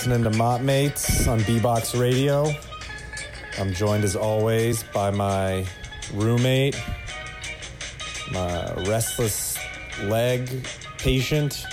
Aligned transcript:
listening 0.00 0.24
to 0.24 0.38
Mott 0.38 0.62
Mates 0.62 1.28
on 1.28 1.42
B-Box 1.42 1.94
Radio. 1.94 2.50
I'm 3.58 3.74
joined 3.74 4.02
as 4.02 4.16
always 4.16 4.82
by 4.82 5.10
my 5.10 5.66
roommate, 6.14 6.74
my 8.32 8.72
restless 8.84 9.58
leg 10.04 10.66
patient, 10.96 11.66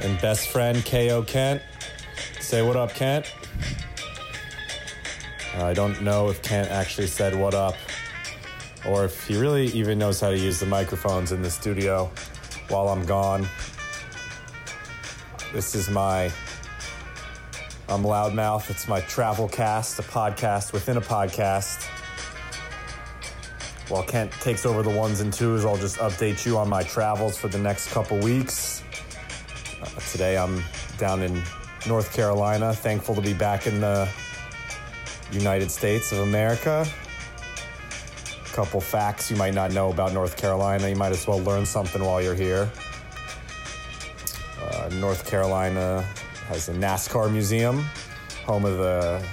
and 0.00 0.20
best 0.20 0.50
friend, 0.50 0.84
K.O. 0.84 1.22
Kent. 1.22 1.62
Say 2.40 2.60
what 2.60 2.76
up, 2.76 2.92
Kent. 2.92 3.32
I 5.56 5.72
don't 5.72 6.02
know 6.02 6.28
if 6.28 6.42
Kent 6.42 6.68
actually 6.70 7.06
said 7.06 7.34
what 7.34 7.54
up, 7.54 7.76
or 8.86 9.06
if 9.06 9.26
he 9.26 9.38
really 9.38 9.68
even 9.68 9.98
knows 9.98 10.20
how 10.20 10.28
to 10.28 10.38
use 10.38 10.60
the 10.60 10.66
microphones 10.66 11.32
in 11.32 11.40
the 11.40 11.50
studio 11.50 12.10
while 12.68 12.90
I'm 12.90 13.06
gone. 13.06 13.48
This 15.54 15.74
is 15.74 15.88
my 15.88 16.30
I'm 17.86 18.02
Loudmouth. 18.02 18.70
It's 18.70 18.88
my 18.88 19.02
travel 19.02 19.46
cast, 19.46 19.98
a 19.98 20.02
podcast 20.02 20.72
within 20.72 20.96
a 20.96 21.02
podcast. 21.02 21.84
While 23.88 24.04
Kent 24.04 24.32
takes 24.32 24.64
over 24.64 24.82
the 24.82 24.88
ones 24.88 25.20
and 25.20 25.30
twos, 25.30 25.66
I'll 25.66 25.76
just 25.76 25.98
update 25.98 26.46
you 26.46 26.56
on 26.56 26.66
my 26.66 26.82
travels 26.82 27.36
for 27.36 27.48
the 27.48 27.58
next 27.58 27.90
couple 27.90 28.18
weeks. 28.20 28.82
Uh, 29.82 30.00
today 30.10 30.38
I'm 30.38 30.64
down 30.96 31.20
in 31.20 31.42
North 31.86 32.10
Carolina. 32.14 32.72
Thankful 32.72 33.14
to 33.16 33.20
be 33.20 33.34
back 33.34 33.66
in 33.66 33.80
the 33.80 34.08
United 35.30 35.70
States 35.70 36.10
of 36.10 36.20
America. 36.20 36.86
A 38.46 38.54
couple 38.54 38.80
facts 38.80 39.30
you 39.30 39.36
might 39.36 39.52
not 39.52 39.72
know 39.72 39.90
about 39.90 40.14
North 40.14 40.38
Carolina. 40.38 40.88
You 40.88 40.96
might 40.96 41.12
as 41.12 41.26
well 41.26 41.40
learn 41.40 41.66
something 41.66 42.02
while 42.02 42.22
you're 42.22 42.34
here. 42.34 42.70
Uh, 44.58 44.88
North 44.94 45.28
Carolina 45.28 46.02
has 46.48 46.66
the 46.66 46.72
NASCAR 46.72 47.30
museum, 47.32 47.84
home 48.44 48.64
of 48.64 48.78
the 48.78 49.26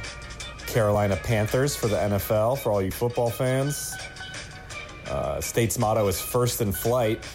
Carolina 0.68 1.18
Panthers 1.18 1.76
for 1.76 1.88
the 1.88 1.98
NFL, 1.98 2.58
for 2.60 2.72
all 2.72 2.82
you 2.82 2.92
football 2.92 3.30
fans. 3.30 3.96
Uh, 5.10 5.42
state's 5.42 5.78
motto 5.78 6.08
is 6.08 6.22
first 6.22 6.62
in 6.62 6.72
flight. 6.72 7.26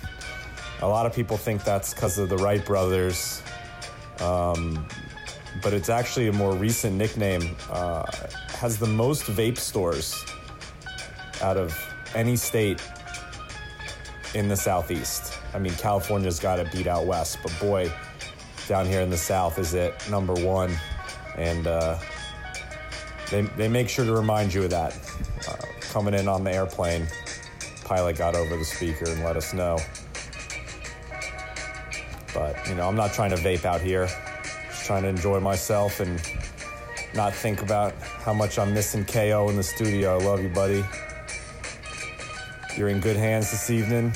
A 0.80 0.86
lot 0.86 1.04
of 1.04 1.14
people 1.14 1.36
think 1.36 1.62
that's 1.62 1.92
because 1.92 2.18
of 2.18 2.28
the 2.30 2.36
Wright 2.38 2.64
brothers, 2.64 3.42
um, 4.20 4.86
but 5.62 5.74
it's 5.74 5.90
actually 5.90 6.28
a 6.28 6.32
more 6.32 6.54
recent 6.54 6.96
nickname. 6.96 7.54
Uh, 7.70 8.10
has 8.48 8.78
the 8.78 8.86
most 8.86 9.24
vape 9.24 9.58
stores 9.58 10.24
out 11.42 11.58
of 11.58 11.78
any 12.14 12.36
state 12.36 12.80
in 14.34 14.48
the 14.48 14.56
Southeast. 14.56 15.34
I 15.52 15.58
mean, 15.58 15.72
California's 15.74 16.40
got 16.40 16.56
to 16.56 16.64
beat 16.74 16.86
out 16.86 17.06
West, 17.06 17.38
but 17.42 17.52
boy, 17.60 17.92
down 18.66 18.86
here 18.86 19.00
in 19.00 19.10
the 19.10 19.16
South 19.16 19.58
is 19.58 19.74
it 19.74 19.94
number 20.10 20.34
one. 20.34 20.76
And 21.36 21.66
uh, 21.66 21.98
they, 23.30 23.42
they 23.42 23.68
make 23.68 23.88
sure 23.88 24.04
to 24.04 24.12
remind 24.12 24.52
you 24.52 24.64
of 24.64 24.70
that. 24.70 24.96
Uh, 25.48 25.56
coming 25.80 26.14
in 26.14 26.28
on 26.28 26.44
the 26.44 26.52
airplane, 26.52 27.06
pilot 27.84 28.16
got 28.16 28.34
over 28.34 28.56
the 28.56 28.64
speaker 28.64 29.08
and 29.08 29.22
let 29.22 29.36
us 29.36 29.52
know. 29.52 29.78
But, 32.34 32.56
you 32.68 32.74
know, 32.74 32.88
I'm 32.88 32.96
not 32.96 33.12
trying 33.12 33.30
to 33.30 33.36
vape 33.36 33.64
out 33.64 33.80
here. 33.80 34.08
Just 34.68 34.84
trying 34.84 35.02
to 35.02 35.08
enjoy 35.08 35.40
myself 35.40 36.00
and 36.00 36.20
not 37.14 37.32
think 37.34 37.62
about 37.62 37.94
how 38.00 38.34
much 38.34 38.58
I'm 38.58 38.74
missing 38.74 39.04
KO 39.04 39.48
in 39.48 39.56
the 39.56 39.62
studio. 39.62 40.18
I 40.18 40.22
love 40.22 40.42
you, 40.42 40.50
buddy. 40.50 40.84
You're 42.76 42.88
in 42.88 43.00
good 43.00 43.16
hands 43.16 43.50
this 43.50 43.70
evening. 43.70 44.14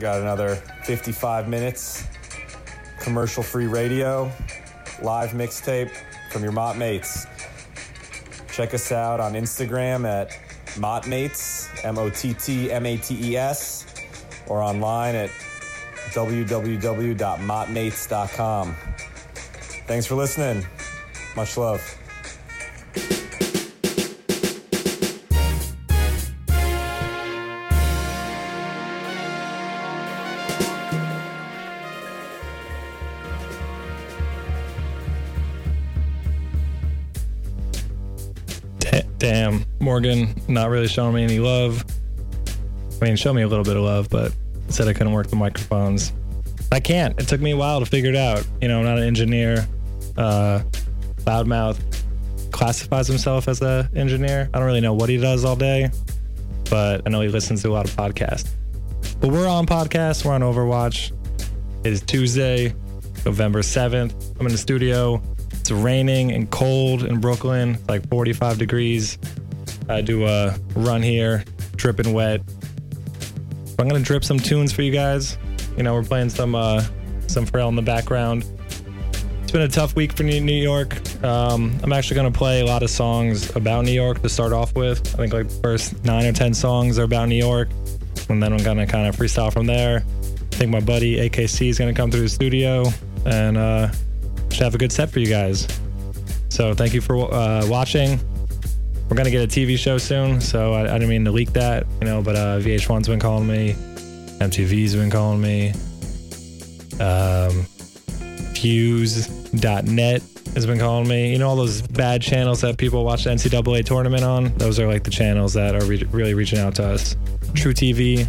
Got 0.00 0.20
another 0.20 0.56
55 0.84 1.48
minutes. 1.48 2.06
Commercial 3.08 3.42
free 3.42 3.66
radio. 3.66 4.30
Live 5.00 5.30
mixtape 5.30 5.90
from 6.30 6.42
your 6.42 6.52
Mott 6.52 6.76
Mates. 6.76 7.26
Check 8.52 8.74
us 8.74 8.92
out 8.92 9.18
on 9.18 9.32
Instagram 9.32 10.06
at 10.06 10.38
Mottmates, 10.74 11.70
M 11.86 11.96
O 11.96 12.10
T 12.10 12.34
T 12.34 12.70
M 12.70 12.84
A 12.84 12.98
T 12.98 13.30
E 13.30 13.36
S, 13.38 13.86
or 14.46 14.60
online 14.60 15.14
at 15.14 15.30
www.mottmates.com. 16.10 18.76
Thanks 19.86 20.04
for 20.04 20.14
listening. 20.14 20.66
Much 21.34 21.56
love. 21.56 21.97
Morgan, 39.88 40.34
not 40.48 40.68
really 40.68 40.86
showing 40.86 41.14
me 41.14 41.24
any 41.24 41.38
love. 41.38 41.82
I 43.00 43.06
mean, 43.06 43.16
show 43.16 43.32
me 43.32 43.40
a 43.40 43.48
little 43.48 43.64
bit 43.64 43.74
of 43.74 43.82
love, 43.82 44.10
but 44.10 44.36
said 44.68 44.86
I 44.86 44.92
couldn't 44.92 45.14
work 45.14 45.28
the 45.28 45.36
microphones. 45.36 46.12
I 46.70 46.78
can't. 46.78 47.18
It 47.18 47.26
took 47.26 47.40
me 47.40 47.52
a 47.52 47.56
while 47.56 47.80
to 47.80 47.86
figure 47.86 48.10
it 48.10 48.16
out. 48.16 48.46
You 48.60 48.68
know, 48.68 48.80
I'm 48.80 48.84
not 48.84 48.98
an 48.98 49.04
engineer. 49.04 49.66
Uh, 50.14 50.60
Loudmouth 51.20 51.80
classifies 52.50 53.08
himself 53.08 53.48
as 53.48 53.62
an 53.62 53.88
engineer. 53.96 54.50
I 54.52 54.58
don't 54.58 54.66
really 54.66 54.82
know 54.82 54.92
what 54.92 55.08
he 55.08 55.16
does 55.16 55.42
all 55.46 55.56
day, 55.56 55.88
but 56.68 57.00
I 57.06 57.08
know 57.08 57.22
he 57.22 57.28
listens 57.28 57.62
to 57.62 57.70
a 57.70 57.72
lot 57.72 57.88
of 57.88 57.96
podcasts. 57.96 58.50
But 59.20 59.30
we're 59.30 59.48
on 59.48 59.64
podcasts. 59.64 60.22
We're 60.22 60.34
on 60.34 60.42
Overwatch. 60.42 61.12
It 61.84 61.94
is 61.94 62.02
Tuesday, 62.02 62.74
November 63.24 63.60
7th. 63.60 64.38
I'm 64.38 64.44
in 64.44 64.52
the 64.52 64.58
studio. 64.58 65.22
It's 65.52 65.70
raining 65.70 66.32
and 66.32 66.50
cold 66.50 67.04
in 67.04 67.20
Brooklyn, 67.20 67.78
like 67.88 68.06
45 68.10 68.58
degrees. 68.58 69.16
I 69.88 70.00
do 70.02 70.26
a 70.26 70.56
run 70.74 71.02
here, 71.02 71.44
dripping 71.76 72.12
wet. 72.12 72.42
I'm 73.78 73.88
gonna 73.88 74.00
drip 74.00 74.24
some 74.24 74.38
tunes 74.38 74.72
for 74.72 74.82
you 74.82 74.92
guys. 74.92 75.38
You 75.76 75.82
know, 75.82 75.94
we're 75.94 76.02
playing 76.02 76.30
some 76.30 76.54
uh, 76.54 76.84
some 77.26 77.46
Pharrell 77.46 77.68
in 77.68 77.76
the 77.76 77.82
background. 77.82 78.44
It's 79.42 79.52
been 79.52 79.62
a 79.62 79.68
tough 79.68 79.96
week 79.96 80.12
for 80.12 80.24
New 80.24 80.52
York. 80.52 80.94
Um, 81.24 81.78
I'm 81.82 81.92
actually 81.92 82.16
gonna 82.16 82.30
play 82.30 82.60
a 82.60 82.66
lot 82.66 82.82
of 82.82 82.90
songs 82.90 83.54
about 83.56 83.84
New 83.84 83.92
York 83.92 84.20
to 84.22 84.28
start 84.28 84.52
off 84.52 84.74
with. 84.74 85.14
I 85.14 85.18
think 85.18 85.32
like 85.32 85.50
first 85.62 86.04
nine 86.04 86.26
or 86.26 86.32
ten 86.32 86.52
songs 86.52 86.98
are 86.98 87.04
about 87.04 87.28
New 87.28 87.36
York, 87.36 87.68
and 88.28 88.42
then 88.42 88.52
I'm 88.52 88.62
gonna 88.62 88.86
kind 88.86 89.08
of 89.08 89.16
freestyle 89.16 89.52
from 89.52 89.66
there. 89.66 90.04
I 90.52 90.56
think 90.56 90.70
my 90.70 90.80
buddy 90.80 91.16
AKC 91.16 91.68
is 91.68 91.78
gonna 91.78 91.94
come 91.94 92.10
through 92.10 92.22
the 92.22 92.28
studio 92.28 92.84
and 93.24 93.56
uh, 93.56 93.90
should 94.50 94.64
have 94.64 94.74
a 94.74 94.78
good 94.78 94.92
set 94.92 95.08
for 95.08 95.20
you 95.20 95.28
guys. 95.28 95.66
So 96.50 96.74
thank 96.74 96.92
you 96.92 97.00
for 97.00 97.32
uh, 97.32 97.64
watching. 97.68 98.18
We're 99.08 99.16
gonna 99.16 99.30
get 99.30 99.42
a 99.42 99.46
TV 99.46 99.78
show 99.78 99.98
soon, 99.98 100.40
so 100.40 100.74
I, 100.74 100.82
I 100.82 100.92
didn't 100.98 101.08
mean 101.08 101.24
to 101.24 101.32
leak 101.32 101.52
that, 101.54 101.86
you 102.00 102.06
know. 102.06 102.20
But 102.22 102.36
uh, 102.36 102.58
VH1's 102.58 103.08
been 103.08 103.20
calling 103.20 103.46
me, 103.46 103.72
MTV's 104.38 104.94
been 104.94 105.10
calling 105.10 105.40
me, 105.40 105.70
um, 107.00 107.64
Fuse.net 108.54 110.22
has 110.54 110.66
been 110.66 110.78
calling 110.78 111.08
me. 111.08 111.32
You 111.32 111.38
know 111.38 111.48
all 111.48 111.56
those 111.56 111.82
bad 111.82 112.20
channels 112.20 112.60
that 112.62 112.76
people 112.76 113.04
watch 113.04 113.24
the 113.24 113.30
NCAA 113.30 113.84
tournament 113.84 114.24
on? 114.24 114.52
Those 114.58 114.78
are 114.78 114.86
like 114.86 115.04
the 115.04 115.10
channels 115.10 115.54
that 115.54 115.74
are 115.74 115.84
re- 115.84 116.04
really 116.10 116.34
reaching 116.34 116.58
out 116.58 116.74
to 116.76 116.84
us. 116.84 117.14
truTV, 117.52 118.26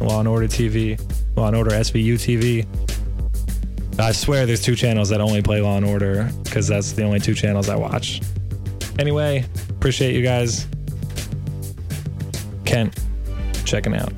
Law 0.00 0.20
and 0.20 0.28
Order 0.28 0.48
TV, 0.48 0.98
Law 1.36 1.48
and 1.48 1.56
Order 1.56 1.70
SVU 1.70 2.14
TV. 2.14 2.66
I 3.98 4.12
swear 4.12 4.46
there's 4.46 4.62
two 4.62 4.76
channels 4.76 5.08
that 5.10 5.20
only 5.20 5.42
play 5.42 5.60
Law 5.60 5.76
and 5.76 5.86
Order 5.86 6.30
because 6.44 6.66
that's 6.66 6.92
the 6.92 7.02
only 7.02 7.20
two 7.20 7.34
channels 7.34 7.68
I 7.68 7.76
watch. 7.76 8.20
Anyway, 8.98 9.44
appreciate 9.68 10.14
you 10.14 10.22
guys. 10.22 10.66
Kent, 12.64 12.98
checking 13.64 13.94
out. 13.94 14.12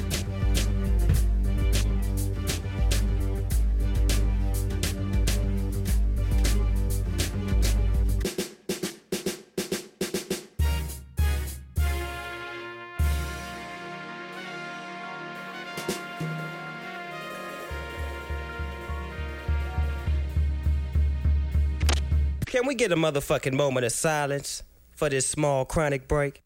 Can 22.47 22.67
we 22.67 22.75
get 22.75 22.91
a 22.91 22.97
motherfucking 22.97 23.53
moment 23.53 23.85
of 23.85 23.93
silence 23.93 24.63
for 24.99 25.09
this 25.09 25.29
small 25.29 25.65
chronic 25.65 26.09
break? 26.09 26.43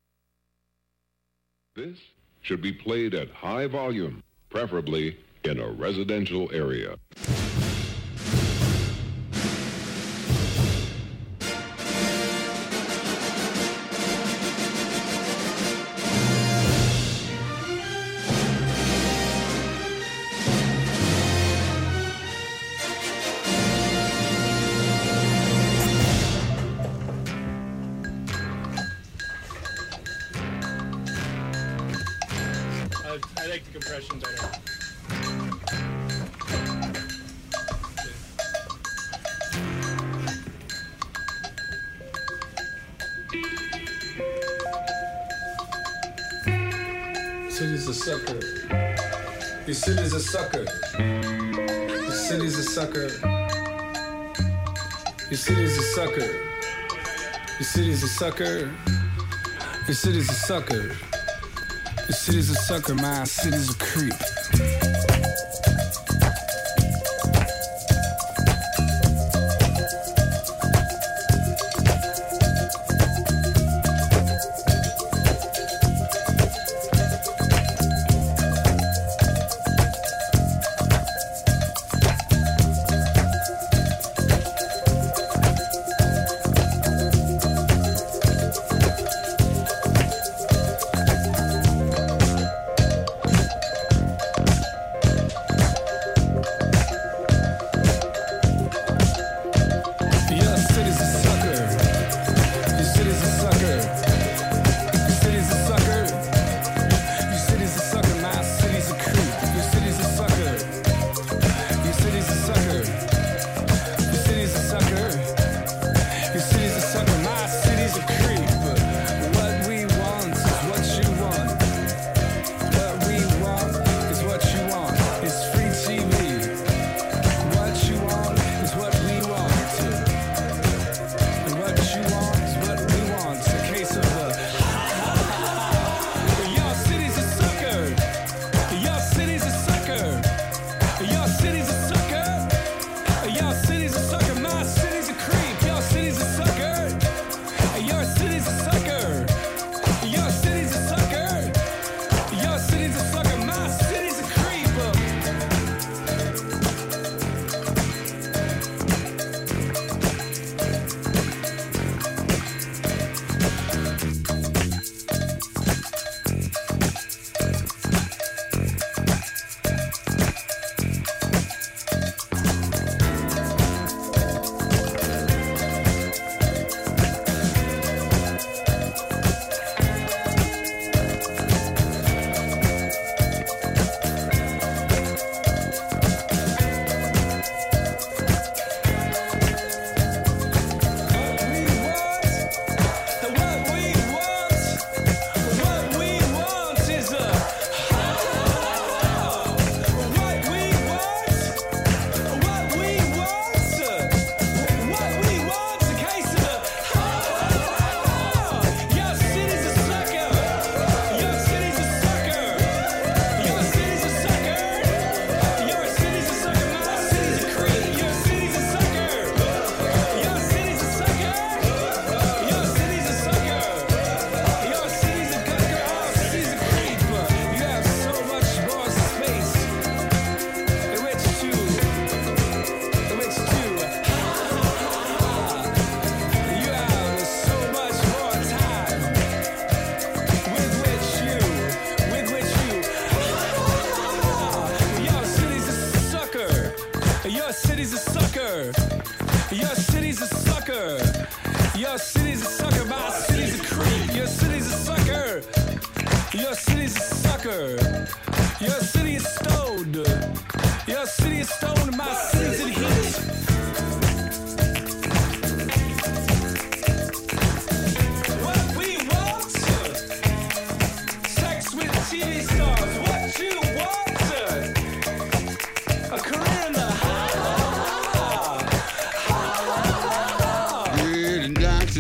This 1.74 1.96
should 2.42 2.60
be 2.60 2.72
played 2.72 3.14
at 3.14 3.30
high 3.30 3.66
volume, 3.66 4.22
preferably 4.50 5.16
in 5.44 5.58
a 5.58 5.70
residential 5.70 6.50
area. 6.52 6.96
city's 47.62 47.86
a 47.86 47.94
sucker. 47.94 48.40
Your 49.66 49.74
city's 49.74 50.12
a 50.12 50.20
sucker. 50.20 50.66
Your 50.98 52.10
city's 52.10 52.58
a 52.58 52.62
sucker. 52.64 53.08
Your 55.30 55.38
city's 55.38 55.78
a 55.78 55.82
sucker. 55.94 56.32
Your 57.58 57.62
city's 57.62 58.02
a 58.02 58.08
sucker. 58.08 58.74
Your 59.86 59.94
city's 59.94 60.28
a 60.28 60.34
sucker. 60.34 60.96
Your 62.08 62.16
city's 62.24 62.50
a 62.50 62.54
sucker. 62.54 62.94
My 62.96 63.22
city's 63.22 63.70
a 63.70 63.78
creep. 63.78 64.41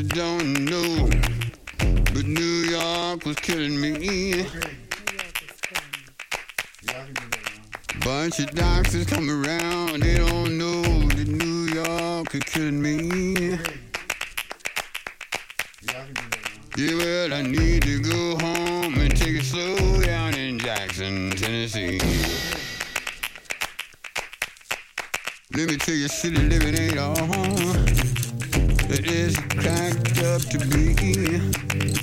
you 0.02 0.08
don't 0.08 0.64
know, 0.64 1.08
but 1.78 2.24
New 2.26 2.64
York 2.70 3.24
was 3.24 3.36
killing 3.36 3.80
me. 3.80 4.44
Bunch 8.04 8.40
of 8.40 8.50
doctors 8.52 9.06
come 9.06 9.30
around, 9.30 10.02
they 10.02 10.16
don't 10.16 10.58
know 10.58 10.82
that 10.82 11.28
New 11.28 11.72
York 11.72 12.34
is 12.34 12.42
killing 12.42 12.82
me. 12.82 13.58
Yeah, 16.76 16.94
well, 16.96 17.34
I 17.34 17.42
need 17.42 17.82
to 17.82 18.00
go 18.00 18.38
home 18.44 18.98
and 18.98 19.16
take 19.16 19.36
it 19.36 19.44
slow 19.44 20.00
down 20.00 20.34
in 20.34 20.58
Jackson, 20.58 21.30
Tennessee. 21.30 22.00
Let 25.54 25.68
me 25.68 25.76
tell 25.76 25.94
you, 25.94 26.08
city 26.08 26.38
living 26.38 26.76
ain't 26.76 26.98
all. 26.98 28.02
It 28.94 29.06
is 29.10 29.51
to 30.50 30.58
be. 30.58 32.01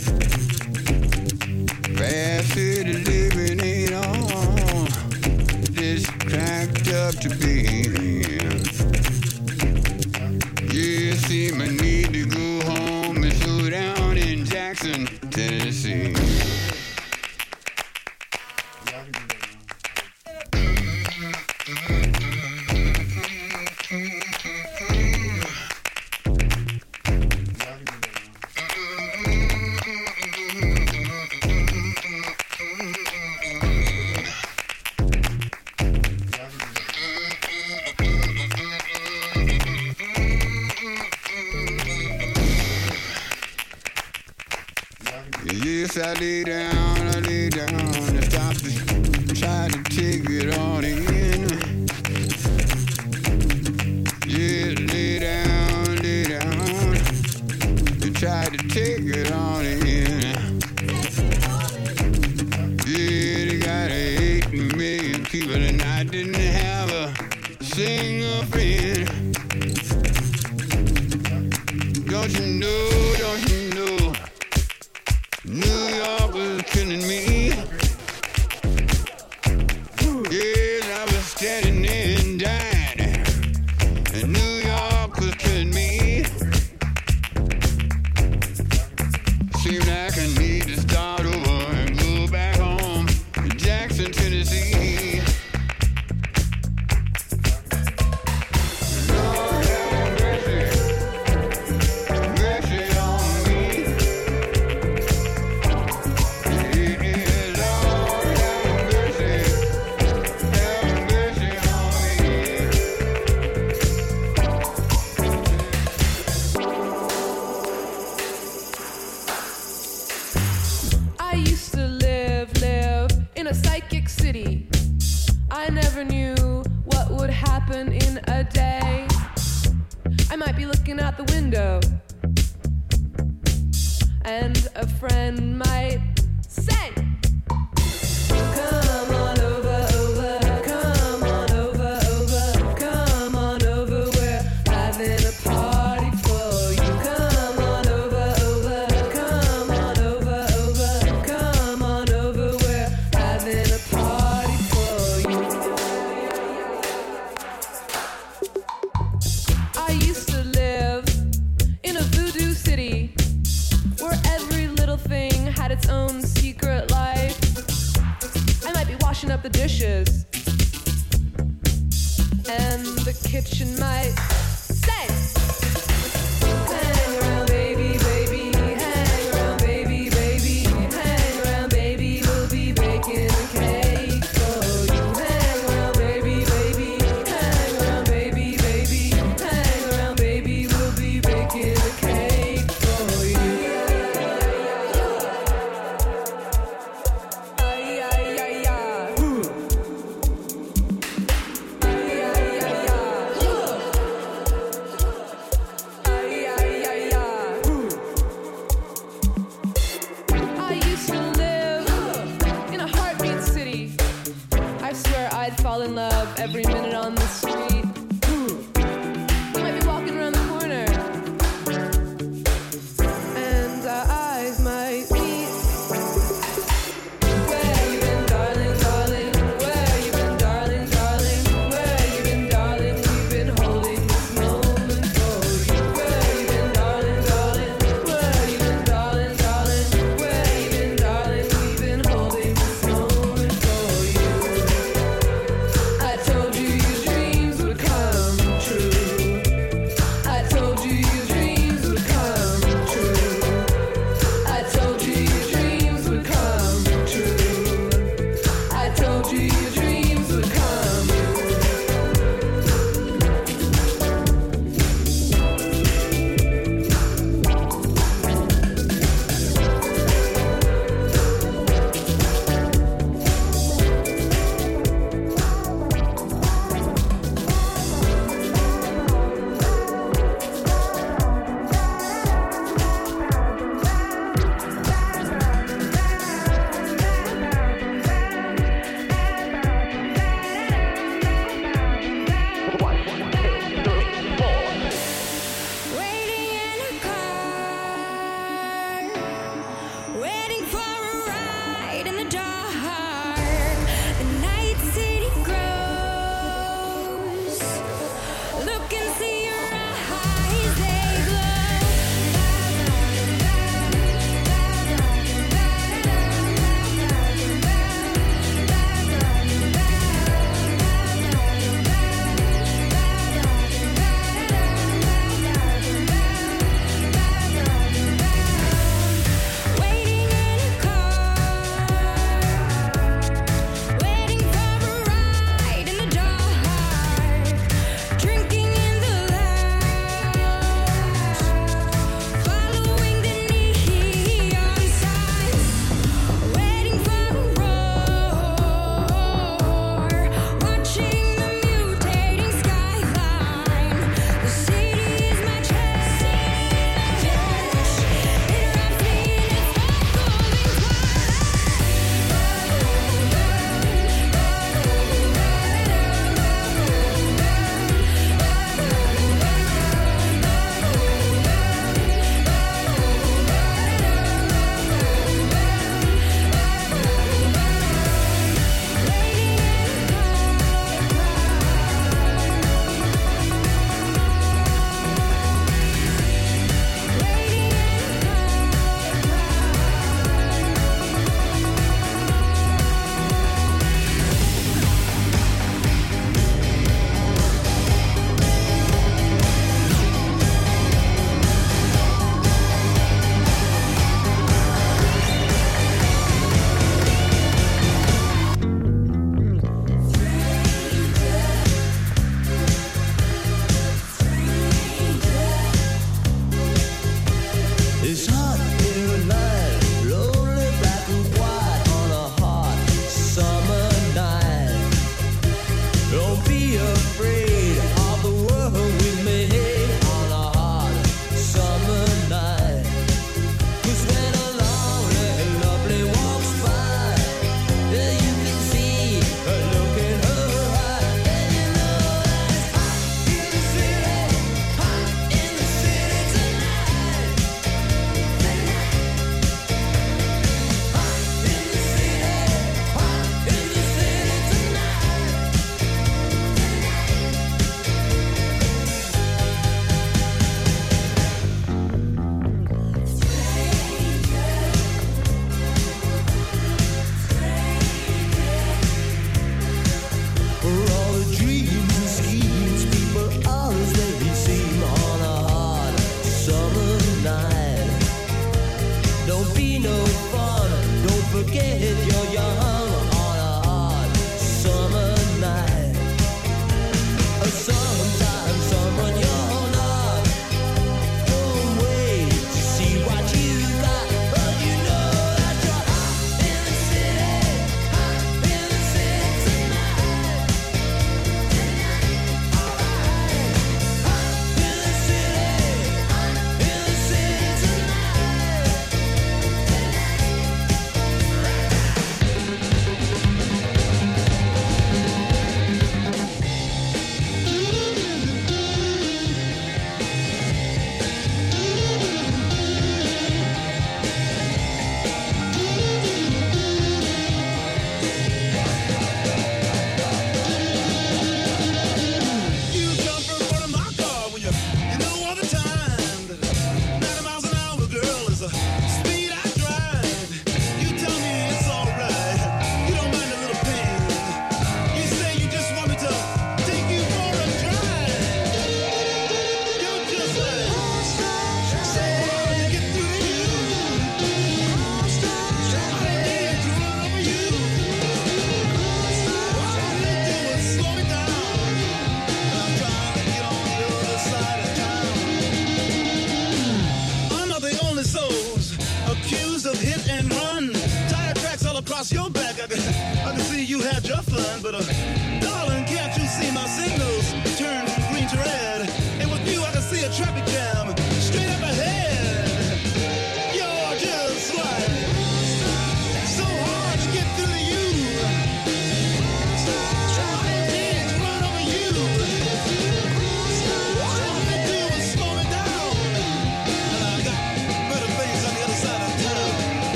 Don't 72.22 72.38
you 72.38 72.48
know, 72.48 72.99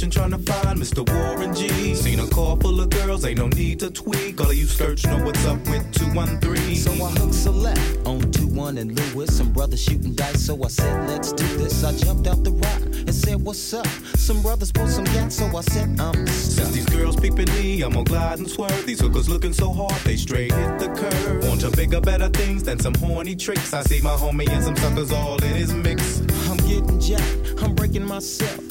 Mission 0.00 0.10
trying 0.10 0.30
to 0.30 0.38
find 0.50 0.78
Mr. 0.78 1.06
Warren 1.12 1.54
G. 1.54 1.94
Seen 1.94 2.20
a 2.20 2.26
car 2.28 2.56
full 2.56 2.80
of 2.80 2.88
girls, 2.88 3.22
ain't 3.26 3.36
no 3.36 3.48
need 3.48 3.80
to 3.80 3.90
tweak. 3.90 4.40
All 4.40 4.48
of 4.48 4.56
you 4.56 4.64
skirts 4.64 5.04
know 5.04 5.22
what's 5.22 5.44
up 5.44 5.58
with 5.68 5.92
213. 5.92 6.74
So 6.76 6.90
I 6.92 7.10
hooked 7.10 7.34
select 7.34 7.98
on 8.06 8.32
2 8.32 8.46
1 8.46 8.78
and 8.78 8.98
Lewis. 8.98 9.36
Some 9.36 9.52
brothers 9.52 9.82
shooting 9.82 10.14
dice, 10.14 10.46
so 10.46 10.64
I 10.64 10.68
said, 10.68 11.06
let's 11.06 11.34
do 11.34 11.46
this. 11.58 11.84
I 11.84 11.94
jumped 11.94 12.26
out 12.28 12.42
the 12.44 12.52
ride 12.52 12.82
and 12.82 13.14
said, 13.14 13.42
what's 13.42 13.74
up? 13.74 13.86
Some 14.16 14.40
brothers 14.40 14.72
pulled 14.72 14.88
some 14.88 15.04
gas, 15.04 15.34
so 15.34 15.54
I 15.54 15.60
said, 15.60 16.00
I'm 16.00 16.26
Since 16.28 16.70
these 16.70 16.86
girls 16.86 17.16
peeping 17.16 17.52
me, 17.56 17.82
I'm 17.82 17.92
gonna 17.92 18.04
glide 18.04 18.38
and 18.38 18.48
swerve. 18.48 18.86
These 18.86 19.00
hookers 19.00 19.28
looking 19.28 19.52
so 19.52 19.70
hard, 19.70 20.00
they 20.04 20.16
straight 20.16 20.50
hit 20.50 20.78
the 20.78 20.88
curve. 20.94 21.46
Want 21.46 21.60
to 21.60 21.70
bigger, 21.72 22.00
better 22.00 22.30
things 22.30 22.62
than 22.62 22.78
some 22.78 22.94
horny 22.94 23.36
tricks. 23.36 23.74
I 23.74 23.82
see 23.82 24.00
my 24.00 24.16
homie 24.16 24.48
and 24.48 24.64
some 24.64 24.76
suckers 24.76 25.12
all 25.12 25.36
in 25.44 25.54
his 25.54 25.74
mix. 25.74 26.20
I'm 26.48 26.56
getting 26.56 26.98
jacked, 26.98 27.62
I'm 27.62 27.74
breaking 27.74 28.06
myself. 28.06 28.69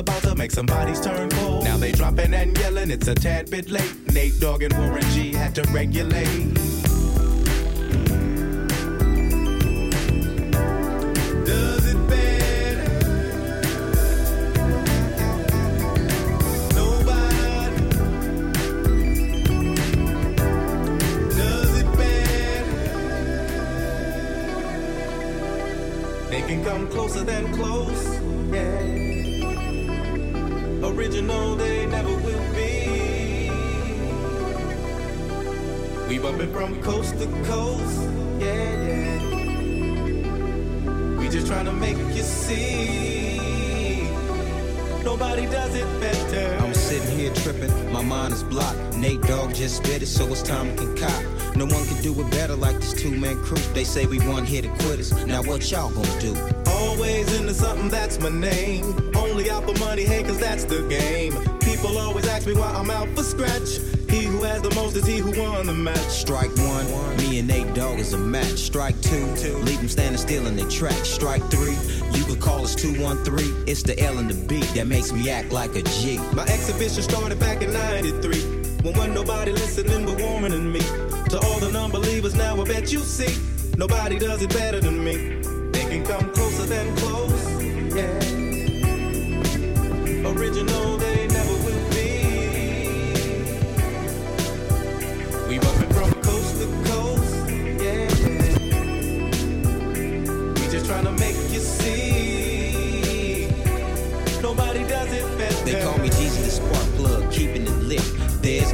about 0.00 0.22
to 0.22 0.34
make 0.34 0.50
some 0.50 0.66
bodies 0.66 0.98
turn 1.00 1.28
cold. 1.30 1.62
Now 1.62 1.76
they 1.76 1.92
dropping 1.92 2.32
and 2.32 2.56
yelling, 2.58 2.90
it's 2.90 3.06
a 3.06 3.14
tad 3.14 3.50
bit 3.50 3.70
late. 3.70 3.94
Nate 4.14 4.40
Dogg 4.40 4.62
and 4.62 4.72
Warren 4.78 5.02
G 5.12 5.34
had 5.34 5.54
to 5.56 5.62
regulate. 5.64 6.54
Does 11.44 11.86
it 11.92 12.08
better? 12.08 12.88
Nobody. 16.74 17.80
Does 21.36 21.78
it 21.78 21.88
better? 21.98 22.64
They 26.30 26.40
can 26.42 26.64
come 26.64 26.88
closer 26.88 27.22
than 27.22 27.52
close, 27.52 28.18
yeah. 28.50 29.09
Original, 30.82 31.56
they 31.56 31.84
never 31.86 32.08
will 32.08 32.54
be. 32.54 33.50
We 36.08 36.18
bumping 36.18 36.52
from 36.52 36.82
coast 36.82 37.18
to 37.18 37.26
coast, 37.44 38.00
yeah, 38.38 38.86
yeah. 38.86 39.18
We 41.18 41.28
just 41.28 41.46
trying 41.46 41.66
to 41.66 41.72
make 41.72 41.98
you 41.98 42.22
see. 42.22 44.02
Nobody 45.04 45.46
does 45.46 45.74
it 45.74 46.00
better. 46.00 46.56
I'm 46.64 46.72
sitting 46.72 47.18
here 47.18 47.32
tripping, 47.34 47.92
my 47.92 48.02
mind 48.02 48.32
is 48.32 48.42
blocked. 48.42 48.96
Nate 48.96 49.20
Dogg 49.22 49.54
just 49.54 49.76
spit 49.76 50.02
it, 50.02 50.06
so 50.06 50.26
it's 50.28 50.42
time 50.42 50.74
to 50.76 50.82
concoct. 50.82 51.56
No 51.56 51.66
one 51.66 51.84
can 51.86 52.00
do 52.02 52.18
it 52.20 52.30
better 52.30 52.56
like 52.56 52.76
this 52.76 52.94
two 52.94 53.10
man 53.10 53.36
crew. 53.42 53.58
They 53.74 53.84
say 53.84 54.06
we 54.06 54.18
one 54.20 54.46
here 54.46 54.62
to 54.62 54.68
quitters. 54.68 55.12
Now 55.26 55.42
what 55.42 55.70
y'all 55.70 55.90
gonna 55.90 56.20
do? 56.20 56.59
Always 56.80 57.38
into 57.38 57.54
something, 57.54 57.88
that's 57.88 58.18
my 58.20 58.30
name. 58.30 58.84
Only 59.14 59.50
out 59.50 59.64
for 59.64 59.78
money, 59.78 60.04
hey, 60.04 60.22
cause 60.22 60.38
that's 60.38 60.64
the 60.64 60.82
game. 60.88 61.32
People 61.60 61.98
always 61.98 62.26
ask 62.26 62.46
me 62.46 62.54
why 62.54 62.70
I'm 62.70 62.90
out 62.90 63.08
for 63.16 63.22
scratch. 63.22 63.78
He 64.10 64.24
who 64.24 64.42
has 64.42 64.60
the 64.62 64.74
most 64.74 64.96
is 64.96 65.06
he 65.06 65.18
who 65.18 65.30
won 65.40 65.66
the 65.66 65.72
match. 65.72 65.98
Strike 66.08 66.50
one, 66.56 67.16
me 67.18 67.38
and 67.38 67.48
Nate 67.48 67.74
Dogg 67.74 67.98
is 68.00 68.12
a 68.12 68.18
match. 68.18 68.58
Strike 68.58 69.00
two, 69.02 69.24
leave 69.58 69.78
them 69.78 69.88
standing 69.88 70.18
still 70.18 70.46
in 70.46 70.56
their 70.56 70.68
track. 70.68 71.04
Strike 71.04 71.44
three, 71.50 71.76
you 72.18 72.24
could 72.24 72.40
call 72.40 72.64
us 72.64 72.74
213. 72.74 73.64
It's 73.68 73.82
the 73.82 73.98
L 74.00 74.18
and 74.18 74.28
the 74.28 74.46
B 74.46 74.60
that 74.74 74.86
makes 74.88 75.12
me 75.12 75.30
act 75.30 75.52
like 75.52 75.76
a 75.76 75.82
G. 75.82 76.18
My 76.34 76.42
exhibition 76.42 77.02
started 77.02 77.38
back 77.38 77.62
in 77.62 77.72
93. 77.72 78.60
When 78.82 78.94
wasn't 78.94 79.14
nobody 79.14 79.52
listening 79.52 80.06
but 80.06 80.18
Warren 80.20 80.52
and 80.52 80.72
me. 80.72 80.80
To 80.80 81.38
all 81.44 81.60
the 81.60 81.70
non-believers 81.72 82.34
now 82.34 82.60
I 82.60 82.64
bet 82.64 82.90
you 82.92 83.00
see. 83.00 83.38
Nobody 83.76 84.18
does 84.18 84.42
it 84.42 84.50
better 84.50 84.80
than 84.80 85.04
me. 85.04 85.40
They 85.70 85.84
can 85.84 86.04
come 86.04 86.32
closer 86.32 86.49
than 86.70 86.96
close. 86.98 87.62
Yeah. 87.96 88.06
Original, 90.30 90.96
they 90.98 91.19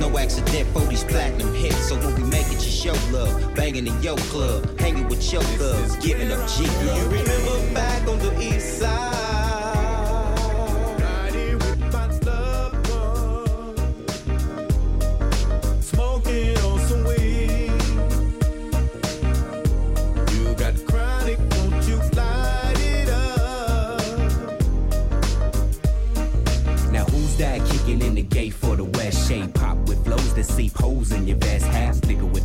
no 0.09 0.19
accident 0.19 0.69
for 0.73 0.81
these 0.87 1.05
platinum 1.05 1.55
hits. 1.55 1.89
So 1.89 1.97
when 1.97 2.15
we 2.15 2.31
make 2.31 2.47
it, 2.47 2.65
you 2.65 2.71
show 2.71 2.95
love. 3.11 3.55
Banging 3.55 3.87
in 3.87 4.03
your 4.03 4.17
club, 4.31 4.79
hanging 4.79 5.09
with 5.09 5.33
your 5.33 5.43
thugs, 5.43 5.97
giving 5.97 6.31
up 6.33 6.49
G 6.49 6.65
You 6.65 7.05
remember 7.05 7.75
back 7.75 8.07
on 8.09 8.19
the 8.19 8.41
east 8.41 8.79
side? 8.79 9.06
Flows 30.57 31.11
that 31.11 31.19
in 31.19 31.29
your 31.29 31.37
vest. 31.37 31.67
Half 31.67 31.97
nigga. 31.97 32.36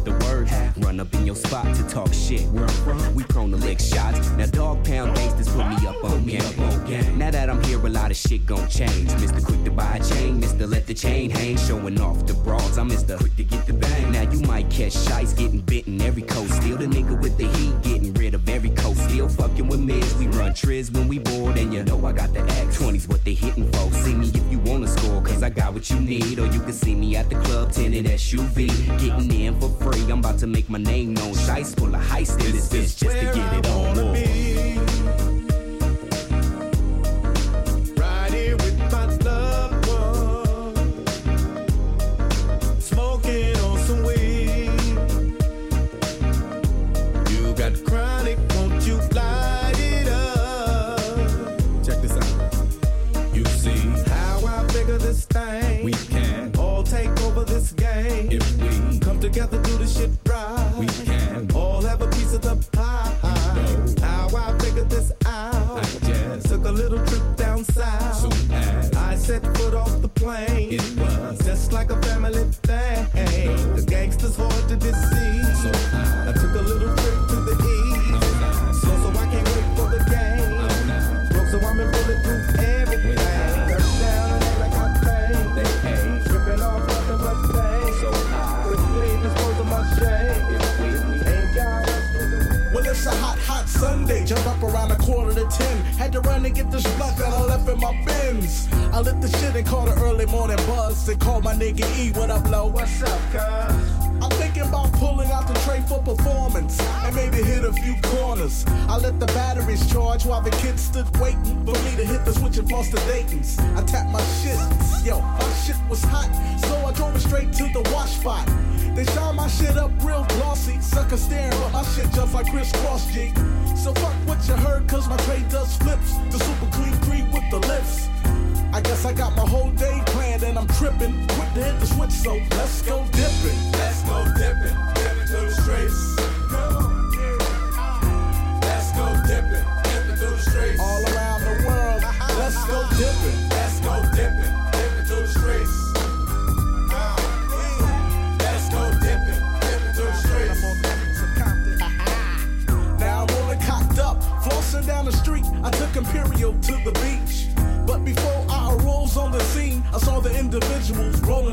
Run 0.92 1.00
up 1.00 1.14
in 1.14 1.26
your 1.26 1.36
spot 1.36 1.74
to 1.74 1.84
talk 1.88 2.14
shit. 2.14 2.42
Where 2.50 2.66
I'm 2.66 2.70
from, 2.84 3.16
we 3.16 3.24
prone 3.24 3.50
to 3.52 3.56
lick 3.56 3.80
shots. 3.80 4.30
Now 4.32 4.48
dog 4.48 4.84
pound 4.84 5.16
gangsters 5.16 5.48
put 5.48 5.66
me 5.70 5.88
up 5.88 6.04
on 6.04 6.26
game. 6.26 7.18
Now 7.18 7.32
that 7.32 7.50
I'm 7.50 7.64
here, 7.64 7.80
a 7.80 7.90
lot 7.90 8.12
of 8.12 8.18
shit 8.18 8.46
gon' 8.46 8.68
change. 8.68 9.10
Mr. 9.12 9.42
Quick 9.42 9.64
to 9.64 9.72
buy 9.72 9.96
a 9.96 10.04
chain, 10.04 10.42
Mr. 10.42 10.70
Let 10.70 10.88
the 10.88 10.94
chain 10.94 11.30
hang, 11.30 11.56
showing 11.56 12.02
off 12.02 12.26
the 12.26 12.34
bras. 12.34 12.78
I'm 12.78 12.90
Mr. 12.90 13.18
Quick 13.18 13.36
to 13.38 13.44
get 13.46 13.66
the 13.68 13.74
bang. 13.74 14.12
Now 14.12 14.30
you 14.30 14.42
might 14.42 14.70
catch 14.70 14.92
shites 14.92 15.34
getting 15.34 15.62
bitten 15.62 16.02
every 16.02 16.24
coast. 16.24 16.54
Still 16.56 16.76
the 16.76 16.88
nigga 16.88 17.22
with 17.22 17.38
the 17.38 17.48
heat, 17.48 17.82
getting 17.84 18.14
rid 18.16 18.34
of 18.34 18.50
every 18.50 18.72
coast. 18.72 19.02
Still 19.10 19.30
fucking 19.30 19.70
with 19.70 19.80
mids, 19.80 20.14
we 20.16 20.28
run 20.28 20.52
triz 20.52 20.92
when 20.92 21.08
we 21.08 21.20
bored, 21.20 21.58
and 21.58 21.74
you 21.74 21.84
know 21.84 22.06
I 22.06 22.12
got 22.12 22.34
the 22.34 22.42
act. 22.42 22.72
20s 22.78 23.08
what 23.08 23.24
they 23.24 23.34
hitting 23.34 23.72
for. 23.72 23.92
See 23.94 24.14
me 24.14 24.28
if 24.28 24.52
you 24.52 24.60
wanna 24.60 24.88
score, 24.88 25.22
cause 25.22 25.42
I 25.42 25.50
got 25.50 25.74
what 25.74 25.90
you 25.90 26.02
need. 26.02 26.38
Or 26.38 26.48
you 26.48 26.60
can 26.60 26.74
see 26.74 26.96
me 26.96 27.16
at 27.16 27.30
the 27.30 27.36
club, 27.36 27.72
tinted 27.72 28.08
SUV. 28.08 28.68
Getting 29.00 29.32
in 29.32 29.58
for 29.58 29.70
free, 29.82 30.04
I'm 30.12 30.20
about 30.20 30.38
to 30.40 30.48
make 30.48 30.70
my 30.70 30.81
name 30.84 31.14
known. 31.14 31.34
Shice 31.34 31.76
full 31.78 31.94
of 31.94 32.02
heist 32.02 32.44
in 32.46 32.52
this 32.52 32.68
bitch 32.70 32.98
just 32.98 33.02
to 33.02 33.26
get 33.34 33.54
it 33.54 33.68
on. 33.68 33.96
War. 33.96 34.41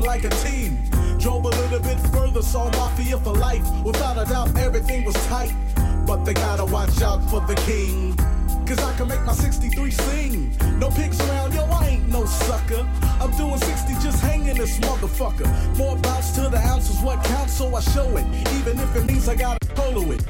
Like 0.09 0.23
a 0.23 0.29
team. 0.47 0.75
Drove 1.19 1.45
a 1.45 1.49
little 1.49 1.79
bit 1.79 1.99
further, 2.11 2.41
saw 2.41 2.65
Mafia 2.71 3.15
for 3.19 3.35
life. 3.35 3.63
Without 3.83 4.17
a 4.17 4.25
doubt, 4.27 4.57
everything 4.57 5.05
was 5.05 5.13
tight. 5.27 5.53
But 6.07 6.25
they 6.25 6.33
gotta 6.33 6.65
watch 6.65 6.99
out 7.03 7.21
for 7.29 7.41
the 7.41 7.53
king. 7.69 8.15
Cause 8.65 8.79
I 8.79 8.91
can 8.97 9.07
make 9.07 9.21
my 9.21 9.33
63 9.33 9.91
sing. 9.91 10.57
No 10.79 10.89
pigs 10.89 11.19
around, 11.21 11.53
yo, 11.53 11.63
I 11.65 11.89
ain't 11.89 12.09
no 12.09 12.25
sucker. 12.25 12.83
I'm 13.21 13.31
doing 13.37 13.59
60 13.59 13.93
just 14.05 14.19
hanging 14.19 14.57
this 14.57 14.79
motherfucker. 14.79 15.47
More 15.77 15.95
bounce 15.97 16.31
to 16.37 16.49
the 16.49 16.57
ounce 16.57 16.89
is 16.89 16.99
what 17.03 17.23
counts, 17.25 17.53
so 17.53 17.75
I 17.75 17.81
show 17.81 18.09
it. 18.17 18.25
Even 18.57 18.79
if 18.79 18.95
it 18.95 19.05
means 19.05 19.29
I 19.29 19.35
gotta 19.35 19.63
polo 19.75 20.11
it. 20.11 20.23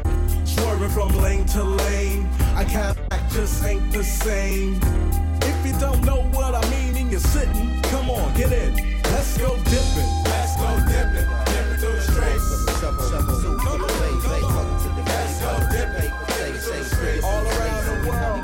Swerving 0.44 0.90
from 0.90 1.10
lane 1.24 1.46
to 1.56 1.64
lane. 1.64 2.28
I 2.62 2.66
can't 2.66 2.98
act, 3.12 3.32
just 3.32 3.64
ain't 3.64 3.94
the 3.94 4.04
same. 4.04 4.78
If 5.52 5.58
you 5.66 5.74
don't 5.80 6.04
know 6.04 6.22
what 6.38 6.54
I 6.54 6.64
mean 6.70 6.98
and 6.98 7.10
you're 7.10 7.28
sitting, 7.38 7.82
come 7.84 8.10
on, 8.10 8.34
get 8.36 8.52
in. 8.52 8.99
Let's 9.20 9.38
go 9.38 9.58
dipping. 9.58 10.12
Let's 10.24 10.56
go 10.56 10.80
dipping. 10.88 11.28
Dipping 11.52 11.78
through 11.78 11.92
the 11.92 12.02
streets. 12.02 12.80
Come 12.80 12.98
on, 13.00 13.12
come 13.12 13.82
on. 13.84 14.24
Let's 15.04 15.42
go 15.42 15.60
dipping. 15.70 17.22
All 17.26 17.46
around 17.46 17.84
the 17.86 18.08
world. 18.08 18.39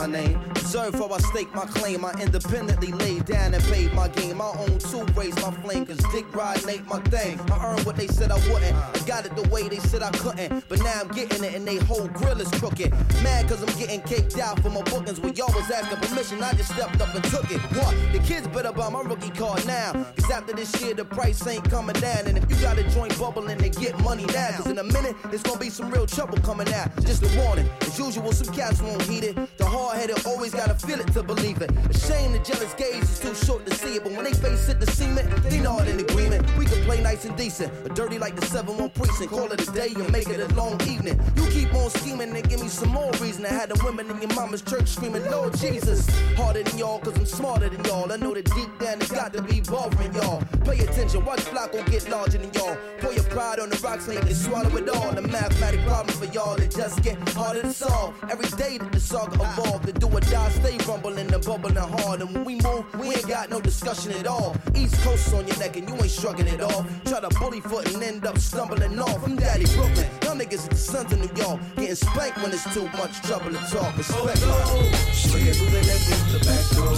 My 0.00 0.06
name. 0.06 0.39
Observe 0.70 0.94
for 0.94 1.12
I 1.12 1.18
stake 1.18 1.52
my 1.52 1.64
claim. 1.64 2.04
I 2.04 2.12
independently 2.22 2.92
laid 2.92 3.24
down 3.24 3.54
and 3.54 3.64
paid 3.64 3.92
my 3.92 4.06
game. 4.06 4.36
My 4.36 4.52
own 4.56 4.78
two 4.78 5.04
raise 5.18 5.34
my 5.42 5.50
flame, 5.50 5.84
cause 5.84 5.98
dick 6.12 6.32
ride 6.32 6.64
ain't 6.68 6.86
my 6.86 7.00
thing. 7.10 7.40
I 7.50 7.72
earned 7.72 7.84
what 7.84 7.96
they 7.96 8.06
said 8.06 8.30
I 8.30 8.36
wouldn't. 8.52 8.76
I 8.76 8.98
got 9.04 9.26
it 9.26 9.34
the 9.34 9.48
way 9.48 9.68
they 9.68 9.80
said 9.80 10.00
I 10.00 10.12
couldn't. 10.12 10.62
But 10.68 10.78
now 10.78 11.00
I'm 11.00 11.08
getting 11.08 11.42
it 11.42 11.54
and 11.54 11.66
they 11.66 11.78
whole 11.78 12.06
grill 12.06 12.40
is 12.40 12.48
crooked. 12.50 12.92
Mad 13.24 13.48
cause 13.48 13.60
I'm 13.64 13.78
getting 13.80 14.00
caked 14.02 14.38
out 14.38 14.60
for 14.60 14.70
my 14.70 14.82
bookings. 14.82 15.18
When 15.18 15.34
y'all 15.34 15.52
was 15.52 15.68
asking 15.72 15.98
permission, 16.08 16.40
I 16.40 16.52
just 16.52 16.72
stepped 16.72 17.00
up 17.00 17.12
and 17.16 17.24
took 17.24 17.50
it. 17.50 17.60
What? 17.74 17.92
The 18.12 18.20
kids 18.20 18.46
better 18.46 18.70
buy 18.70 18.90
my 18.90 19.02
rookie 19.02 19.30
card 19.30 19.66
now. 19.66 19.92
Cause 19.92 20.30
after 20.30 20.52
this 20.52 20.80
year, 20.80 20.94
the 20.94 21.04
price 21.04 21.44
ain't 21.48 21.68
coming 21.68 21.96
down. 21.96 22.28
And 22.28 22.38
if 22.38 22.48
you 22.48 22.54
got 22.62 22.78
a 22.78 22.84
joint 22.90 23.18
bubbling, 23.18 23.58
they 23.58 23.70
get 23.70 23.98
money 24.04 24.26
now. 24.26 24.50
Cause 24.58 24.68
in 24.68 24.78
a 24.78 24.84
minute, 24.84 25.16
there's 25.30 25.42
gonna 25.42 25.58
be 25.58 25.68
some 25.68 25.90
real 25.90 26.06
trouble 26.06 26.38
coming 26.42 26.72
out. 26.74 26.94
Just 27.04 27.24
a 27.24 27.42
warning. 27.42 27.68
As 27.80 27.98
usual, 27.98 28.30
some 28.30 28.54
cats 28.54 28.80
won't 28.80 29.02
heed 29.02 29.24
it. 29.24 29.58
The 29.58 29.64
hard 29.64 29.98
headed 29.98 30.24
always 30.24 30.54
gotta 30.60 30.86
feel 30.86 31.00
it 31.00 31.10
to 31.14 31.22
believe 31.22 31.62
it. 31.62 31.70
A 31.88 31.94
shame 31.98 32.32
the 32.32 32.38
jealous 32.40 32.74
gaze 32.74 33.08
is 33.10 33.18
too 33.18 33.34
short 33.46 33.64
to 33.64 33.74
see 33.74 33.94
it. 33.96 34.04
But 34.04 34.12
when 34.12 34.24
they 34.24 34.34
face 34.34 34.68
it, 34.68 34.78
the 34.78 34.86
cement, 34.86 35.26
they 35.44 35.58
nod 35.58 35.88
in 35.88 35.98
agreement. 35.98 36.44
We 36.58 36.66
can 36.66 36.84
play 36.84 37.00
nice 37.02 37.24
and 37.24 37.34
decent. 37.34 37.72
But 37.82 37.94
dirty 37.94 38.18
like 38.18 38.36
the 38.36 38.44
7 38.44 38.76
1 38.76 38.90
precinct. 38.90 39.30
Call 39.32 39.50
it 39.52 39.66
a 39.66 39.72
day 39.72 39.92
and 39.96 40.12
make 40.12 40.28
it 40.28 40.38
a 40.38 40.54
long 40.54 40.78
evening. 40.86 41.18
You 41.36 41.46
keep 41.48 41.72
on 41.74 41.88
scheming 41.88 42.36
and 42.36 42.46
give 42.46 42.60
me 42.60 42.68
some 42.68 42.90
more 42.90 43.10
reason. 43.22 43.46
I 43.46 43.54
had 43.60 43.70
the 43.70 43.82
women 43.82 44.10
in 44.10 44.20
your 44.20 44.34
mama's 44.34 44.60
church 44.60 44.88
screaming, 44.88 45.24
Lord 45.30 45.56
Jesus. 45.56 46.06
Harder 46.36 46.62
than 46.62 46.76
y'all, 46.76 46.98
cause 46.98 47.16
I'm 47.16 47.24
smarter 47.24 47.70
than 47.70 47.82
y'all. 47.86 48.12
I 48.12 48.16
know 48.16 48.34
that 48.34 48.44
deep 48.44 48.70
down 48.78 49.00
it's 49.00 49.10
got 49.10 49.32
to 49.32 49.42
be 49.42 49.62
bothering 49.62 50.14
y'all. 50.14 50.42
Pay 50.66 50.80
attention, 50.84 51.24
watch 51.24 51.42
the 51.44 51.50
flock 51.52 51.72
gon' 51.72 51.86
get 51.86 52.06
larger 52.10 52.36
than 52.36 52.52
y'all. 52.52 52.76
Pour 53.00 53.14
your 53.14 53.24
pride 53.24 53.60
on 53.60 53.70
the 53.70 53.78
rocks 53.78 54.06
you 54.08 54.20
can 54.20 54.34
swallow 54.34 54.76
it 54.76 54.88
all. 54.90 55.12
The 55.12 55.22
mathematic 55.22 55.80
problem 55.86 56.14
for 56.18 56.26
y'all 56.34 56.56
that 56.56 56.70
just 56.70 57.02
get 57.02 57.16
harder 57.30 57.62
to 57.62 57.72
solve. 57.72 58.14
Every 58.28 58.50
day 58.58 58.76
that 58.76 58.92
the 58.92 59.00
saga 59.00 59.36
evolve, 59.36 59.86
the 59.86 59.94
do 59.94 60.06
or 60.06 60.20
die 60.20 60.49
stay 60.50 60.76
rumbling 60.86 61.32
and 61.32 61.44
bubbling 61.44 61.76
hard. 61.76 62.20
And 62.20 62.32
when 62.34 62.44
we 62.44 62.56
move, 62.60 62.84
we 62.98 63.08
ain't 63.08 63.26
got 63.26 63.50
no 63.50 63.60
discussion 63.60 64.12
at 64.12 64.26
all. 64.26 64.56
East 64.74 65.00
Coast 65.02 65.32
on 65.34 65.46
your 65.46 65.58
neck 65.58 65.76
and 65.76 65.88
you 65.88 65.94
ain't 65.94 66.10
shrugging 66.10 66.46
it 66.46 66.60
off. 66.60 66.86
Try 67.04 67.20
to 67.20 67.28
bully 67.38 67.60
foot 67.60 67.92
and 67.92 68.02
end 68.02 68.26
up 68.26 68.38
stumbling 68.38 68.98
off. 68.98 69.24
I'm 69.24 69.36
Daddy 69.36 69.64
Brooklyn. 69.76 70.06
Y'all 70.22 70.36
niggas 70.36 70.66
are 70.66 70.70
the 70.70 70.76
sons 70.76 71.12
of 71.12 71.18
New 71.18 71.30
York. 71.42 71.60
Getting 71.76 71.94
spanked 71.94 72.38
when 72.42 72.52
it's 72.52 72.64
too 72.74 72.88
much 72.98 73.20
trouble 73.22 73.50
to 73.50 73.58
talk. 73.70 73.96
Respect 73.96 74.38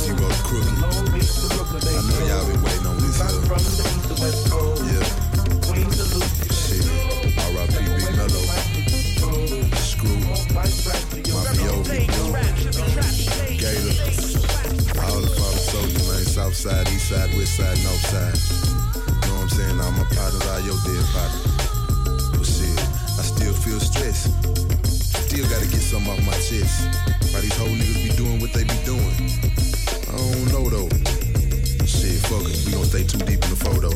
See 0.03 0.13
what's 0.13 0.43
crooked. 0.43 0.69
I 0.73 2.01
know 2.09 2.27
y'all 2.27 2.47
been 2.47 2.63
waiting 2.63 2.87
on 2.87 2.97
this. 2.97 3.21
Uh, 3.21 3.27
yeah. 4.89 5.05
Shit. 6.53 6.85
R.I.P. 7.39 7.75
Big 7.97 8.11
Mello. 8.17 8.43
Screw. 9.77 10.19
Mafio. 10.55 12.22
Side, 16.63 16.87
east 16.91 17.09
side, 17.09 17.29
west 17.35 17.57
side, 17.57 17.77
north 17.83 18.07
side. 18.07 18.39
Know 19.27 19.35
what 19.35 19.43
I'm 19.43 19.49
saying? 19.49 19.81
All 19.81 19.91
my 19.91 20.05
partners 20.15 20.47
are 20.47 20.61
your 20.61 20.79
dead 20.87 21.05
partners. 21.11 22.31
But 22.31 22.47
shit, 22.47 22.79
I 23.19 23.23
still 23.27 23.53
feel 23.53 23.81
stressed. 23.81 24.31
Still 25.27 25.45
gotta 25.51 25.67
get 25.67 25.83
something 25.83 26.13
off 26.13 26.25
my 26.25 26.33
chest. 26.35 26.87
Why 27.35 27.41
these 27.41 27.57
whole 27.57 27.67
niggas 27.67 28.09
be 28.09 28.17
doing 28.17 28.39
what 28.39 28.53
they 28.53 28.63
be 28.63 28.79
doing? 28.85 29.11
I 30.07 30.17
don't 30.17 30.53
know 30.53 30.71
though. 30.71 31.32
Shit, 32.03 32.19
fuck 32.27 32.43
it. 32.51 32.59
We 32.67 32.73
gon' 32.73 32.85
stay 32.85 33.05
too 33.05 33.19
deep 33.19 33.45
in 33.45 33.51
the 33.51 33.61
photo. 33.63 33.91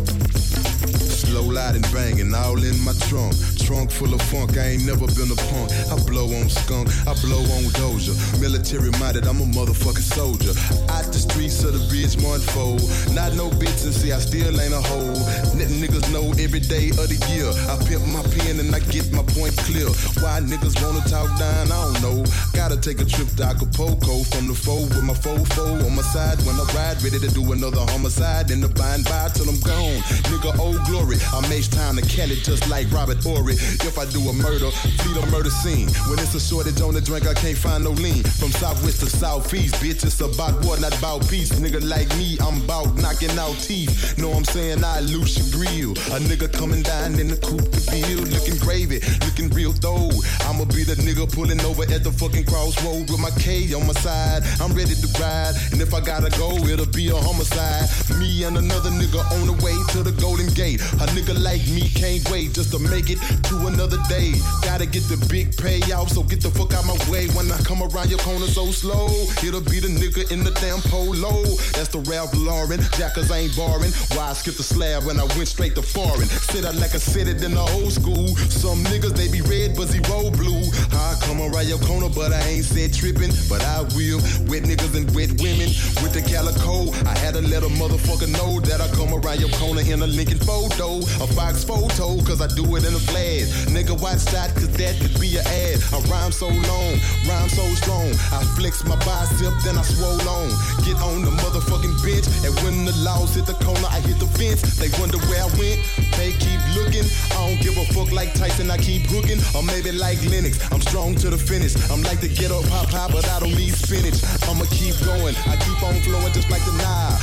Slow 1.26 1.42
loud 1.42 1.74
and 1.74 1.82
banging, 1.90 2.32
all 2.34 2.54
in 2.62 2.78
my 2.86 2.94
trunk. 3.11 3.34
Trunk 3.59 3.90
full 3.90 4.14
of 4.14 4.22
funk, 4.30 4.57
I 4.57 4.78
ain't 4.78 4.86
never 4.86 5.11
been 5.18 5.26
a 5.26 5.38
punk. 5.50 5.74
I 5.90 5.98
blow 6.07 6.30
on 6.38 6.46
skunk, 6.48 6.86
I 7.02 7.18
blow 7.18 7.42
on 7.42 7.66
doja. 7.74 8.14
Military 8.38 8.94
minded, 9.02 9.26
I'm 9.26 9.42
a 9.42 9.48
motherfucking 9.50 10.07
soldier. 10.07 10.54
Out 10.94 11.11
the 11.11 11.18
streets 11.18 11.64
of 11.66 11.74
the 11.74 11.82
Ridgemont 11.90 12.46
fold. 12.54 12.86
Not 13.11 13.34
no 13.34 13.50
bitch 13.50 13.82
and 13.82 13.90
see 13.90 14.12
I 14.12 14.22
still 14.22 14.54
ain't 14.54 14.70
a 14.70 14.78
hoe. 14.78 15.18
Let 15.59 15.66
niggas 15.74 16.07
know 16.14 16.30
every 16.38 16.62
day 16.62 16.94
of 16.94 17.11
the 17.11 17.18
year. 17.34 17.50
I 17.66 17.74
pimp 17.90 18.07
my 18.14 18.22
pen 18.38 18.62
and 18.62 18.70
I 18.70 18.78
get 18.86 19.11
my 19.11 19.26
point 19.34 19.59
clear. 19.66 19.90
Why 20.22 20.38
niggas 20.46 20.78
wanna 20.78 21.02
talk 21.11 21.26
down, 21.42 21.74
I 21.74 21.78
don't 21.90 21.98
know. 22.07 22.18
Gotta 22.54 22.78
take 22.78 23.02
a 23.02 23.04
trip 23.04 23.26
to 23.42 23.50
Acapulco 23.50 24.22
from 24.30 24.46
the 24.46 24.54
foe 24.54 24.86
with 24.94 25.02
my 25.02 25.16
fofo 25.18 25.82
on 25.82 25.96
my 25.96 26.07
side 26.07 26.38
when 26.46 26.54
I 26.54 26.66
ride. 26.70 27.02
Ready 27.02 27.18
to 27.18 27.30
do 27.34 27.42
another 27.50 27.82
homicide 27.97 28.51
in 28.51 28.61
the 28.61 28.68
bind 28.68 29.05
by 29.09 29.32
till 29.32 29.49
I'm 29.49 29.57
gone. 29.64 29.97
Nigga, 30.28 30.53
old 30.61 30.84
glory. 30.84 31.16
I 31.32 31.40
make 31.49 31.64
time 31.72 31.97
to 31.97 32.05
Cali 32.05 32.36
just 32.44 32.68
like 32.68 32.84
Robert 32.92 33.24
Horry. 33.24 33.57
If 33.57 33.97
I 33.97 34.05
do 34.12 34.20
a 34.28 34.34
murder, 34.36 34.68
fleet 35.01 35.16
a 35.16 35.24
murder 35.32 35.49
scene. 35.49 35.88
When 36.12 36.20
it's 36.20 36.34
a 36.36 36.40
shortage 36.40 36.82
on 36.84 36.92
the 36.92 37.01
drink, 37.01 37.26
I 37.26 37.32
can't 37.32 37.57
find 37.57 37.84
no 37.84 37.97
lean. 37.97 38.22
From 38.36 38.53
southwest 38.53 39.01
to 39.01 39.07
southeast, 39.07 39.80
bitch, 39.80 40.05
it's 40.05 40.20
about 40.20 40.62
what, 40.66 40.80
not 40.84 40.92
about 40.99 41.26
peace. 41.28 41.49
Nigga 41.57 41.80
like 41.88 42.12
me, 42.20 42.36
I'm 42.44 42.61
about 42.68 42.92
knocking 43.01 43.32
out 43.40 43.57
teeth. 43.64 44.18
Know 44.18 44.32
I'm 44.32 44.44
saying? 44.44 44.84
I 44.84 45.01
loose 45.01 45.40
your 45.40 45.49
grill. 45.57 45.92
A 46.12 46.20
nigga 46.20 46.53
coming 46.53 46.82
down 46.82 47.16
in 47.18 47.28
the 47.32 47.40
coupe 47.40 47.64
to 47.64 47.80
bill, 47.88 48.28
looking 48.28 48.61
gravy, 48.61 49.01
looking 49.24 49.49
real 49.57 49.72
though. 49.72 50.12
I'ma 50.44 50.68
be 50.68 50.84
the 50.84 51.01
nigga 51.01 51.24
pulling 51.32 51.64
over 51.64 51.88
at 51.88 52.05
the 52.05 52.12
fucking 52.12 52.44
crossroad 52.44 53.09
with 53.09 53.20
my 53.24 53.32
K 53.40 53.72
on 53.72 53.86
my 53.86 53.97
side. 53.97 54.44
I'm 54.61 54.76
ready 54.76 54.92
to 54.92 55.09
ride, 55.16 55.57
and 55.72 55.80
if 55.80 55.94
I 55.94 56.05
gotta 56.05 56.28
go, 56.36 56.53
it'll 56.68 56.92
be 56.92 57.09
a 57.09 57.16
homicide. 57.16 57.86
Me 58.18 58.45
and 58.45 58.57
another 58.57 58.91
nigga 58.91 59.20
on 59.32 59.47
the 59.47 59.57
way 59.64 59.76
to 59.93 60.03
the 60.03 60.12
Golden 60.20 60.49
Gate. 60.55 60.80
A 61.03 61.07
nigga 61.16 61.34
like 61.43 61.64
me 61.68 61.89
can't 61.89 62.22
wait 62.30 62.53
just 62.53 62.72
to 62.72 62.78
make 62.78 63.11
it 63.11 63.18
to 63.49 63.66
another 63.66 63.99
day. 64.09 64.34
Gotta 64.62 64.87
get 64.87 65.05
the 65.09 65.16
big 65.28 65.53
payout, 65.57 66.11
so 66.11 66.22
get 66.22 66.41
the 66.41 66.51
fuck 66.51 66.72
out 66.74 66.87
my 66.87 66.97
way. 67.11 67.28
When 67.37 67.51
I 67.51 67.59
come 67.62 67.82
around 67.82 68.11
your 68.11 68.20
corner 68.20 68.47
so 68.47 68.70
slow, 68.70 69.09
it'll 69.47 69.64
be 69.64 69.80
the 69.80 69.89
nigga 69.89 70.30
in 70.30 70.45
the 70.45 70.53
damn 70.62 70.80
polo. 70.91 71.45
That's 71.74 71.89
the 71.89 72.01
Ralph 72.11 72.34
Lauren, 72.34 72.80
jackers 72.97 73.30
ain't 73.30 73.57
barring. 73.57 73.93
Why 74.14 74.30
I 74.30 74.32
skipped 74.32 74.59
the 74.59 74.66
slab 74.66 75.05
when 75.05 75.18
I 75.18 75.24
went 75.37 75.49
straight 75.49 75.74
to 75.76 75.82
foreign? 75.82 76.28
Sit 76.51 76.64
out 76.64 76.74
like 76.76 76.95
I 76.95 76.99
said 76.99 77.28
it 77.28 77.43
in 77.43 77.55
the 77.55 77.66
old 77.78 77.93
school. 77.93 78.37
Some 78.51 78.84
niggas 78.84 79.14
they 79.16 79.28
be 79.28 79.41
red, 79.43 79.76
but 79.76 79.89
zero 79.89 80.30
blue. 80.30 80.62
I 80.93 81.16
come 81.22 81.41
around 81.41 81.68
your 81.68 81.78
corner, 81.84 82.09
but 82.09 82.32
I 82.32 82.41
ain't 82.49 82.64
said 82.64 82.93
tripping, 82.93 83.32
but 83.49 83.62
I 83.62 83.82
will. 83.95 84.20
Wet 84.49 84.64
niggas 84.64 84.95
and 84.97 85.09
wet 85.14 85.30
women 85.43 85.70
with 86.03 86.12
the 86.12 86.22
calico. 86.22 86.93
I 87.07 87.16
had 87.18 87.34
to 87.34 87.43
let 87.43 87.62
a 87.62 87.70
motherfucker 87.77 88.29
know 88.33 88.61
that 88.61 88.81
I 88.81 88.89
come 88.97 89.12
around 89.12 89.41
your 89.41 89.53
corner 89.61 89.85
in 89.85 90.01
a 90.03 90.07
Lincoln 90.07 90.39
photo, 90.39 90.99
a 91.20 91.27
Fox 91.37 91.62
photo, 91.64 92.16
cause 92.24 92.41
I 92.41 92.49
do 92.49 92.64
it 92.77 92.85
in 92.85 92.95
a 92.97 93.03
flash. 93.12 93.49
Nigga, 93.68 93.93
watch 94.01 94.24
that, 94.33 94.53
cause 94.57 94.72
that 94.81 94.97
could 95.01 95.12
be 95.20 95.37
an 95.37 95.47
ad. 95.47 95.77
I 95.93 96.01
rhyme 96.09 96.33
so 96.33 96.49
long, 96.49 96.93
rhyme 97.29 97.49
so 97.53 97.64
strong. 97.77 98.09
I 98.33 98.41
flex 98.57 98.85
my 98.85 98.97
bicep, 99.05 99.53
then 99.64 99.77
I 99.77 99.85
swole 99.85 100.20
on. 100.24 100.49
Get 100.85 100.97
on 101.05 101.22
the 101.22 101.33
motherfucking 101.45 102.01
bench, 102.01 102.27
and 102.45 102.53
when 102.64 102.85
the 102.85 102.97
laws 103.05 103.37
hit 103.37 103.47
the 103.47 103.57
corner, 103.61 103.89
I 103.93 104.01
hit 104.01 104.18
the 104.18 104.31
fence. 104.41 104.81
They 104.81 104.89
wonder 104.99 105.20
where 105.29 105.45
I 105.45 105.51
went, 105.61 105.79
they 106.16 106.33
keep 106.41 106.61
looking. 106.74 107.05
I 107.37 107.45
don't 107.45 107.61
give 107.61 107.77
a 107.77 107.85
fuck 107.93 108.11
like 108.11 108.33
Tyson, 108.35 108.70
I 108.70 108.79
keep 108.79 109.05
hooking. 109.12 109.39
Or 109.53 109.62
maybe 109.62 109.93
like 109.93 110.18
Lennox, 110.24 110.57
I'm 110.72 110.81
strong 110.81 111.14
to 111.20 111.31
the 111.31 111.39
finish. 111.39 111.77
I'm 111.93 112.03
like 112.03 112.20
the 112.24 112.29
ghetto 112.33 112.64
pop 112.72 112.89
pop, 112.89 113.12
but 113.12 113.29
I 113.29 113.41
don't 113.41 113.55
need 113.55 113.77
spinach. 113.77 114.24
I'ma 114.49 114.64
keep 114.72 114.97
going, 115.05 115.37
I 115.45 115.61
keep 115.61 115.79
on 115.85 116.01
flowing 116.01 116.33
just 116.33 116.49
like 116.49 116.64
the 116.64 116.72
Nile. 116.81 117.16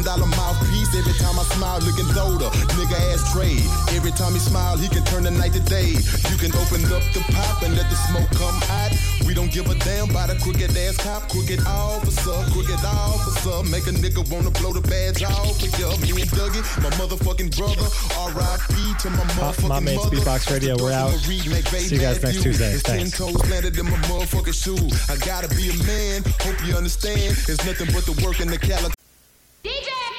Billion 0.00 0.20
dollar 0.20 0.36
mouthpiece, 0.36 0.94
every 0.96 1.12
time 1.14 1.38
I 1.38 1.44
smile, 1.52 1.80
looking 1.80 2.08
older. 2.16 2.48
Nigga 2.76 2.96
ass 3.12 3.32
trade. 3.32 3.64
Every 3.96 4.12
time 4.12 4.32
he 4.32 4.38
smile, 4.38 4.76
he 4.76 4.88
can 4.88 5.04
turn 5.04 5.24
the 5.24 5.30
night 5.30 5.52
to 5.52 5.60
day. 5.60 5.92
You 6.30 6.36
can 6.40 6.52
open 6.56 6.80
up 6.88 7.04
the 7.12 7.20
pop 7.32 7.62
and 7.62 7.76
let 7.76 7.88
the 7.90 7.96
smoke 8.08 8.30
come 8.32 8.56
hot. 8.64 8.96
We 9.26 9.34
don't 9.34 9.52
give 9.52 9.68
a 9.68 9.74
damn 9.84 10.10
about 10.10 10.30
a 10.30 10.36
crooked 10.40 10.76
ass 10.76 10.96
cop, 10.96 11.28
crooked 11.28 11.60
officer, 11.66 12.36
crooked 12.52 12.80
officer. 12.84 13.62
Make 13.68 13.86
a 13.88 13.92
nigga 13.92 14.24
wanna 14.32 14.50
blow 14.50 14.72
the 14.72 14.80
badge 14.80 15.22
off 15.22 15.60
of 15.60 15.72
ya. 15.78 15.92
Me 16.00 16.22
and 16.22 16.30
Dougie, 16.32 16.64
my 16.82 16.90
motherfucking 16.96 17.52
brother. 17.56 17.88
R.I.P. 18.16 18.74
to 19.04 19.10
my 19.10 19.20
uh, 19.20 19.52
motherfucking 19.52 19.68
My 19.68 19.80
mates, 19.80 20.04
mother. 20.04 20.16
Beatbox 20.16 20.50
Radio, 20.50 20.76
we're 20.80 20.92
out. 20.92 21.12
See 21.12 21.36
you 21.36 22.00
guys 22.00 22.22
next 22.22 22.42
Tuesday. 22.42 22.72
It's 22.72 22.82
ten 22.82 23.04
Thanks. 23.04 23.18
toes 23.18 23.36
in 23.36 23.84
my 23.84 24.00
motherfucking 24.08 24.56
shoe. 24.56 24.80
I 25.12 25.16
gotta 25.26 25.48
be 25.54 25.68
a 25.68 25.76
man. 25.84 26.22
Hope 26.40 26.56
you 26.66 26.74
understand. 26.74 27.36
It's 27.48 27.64
nothing 27.66 27.88
but 27.92 28.06
the 28.06 28.16
work 28.24 28.40
and 28.40 28.48
the 28.48 28.58
calico. 28.58 28.94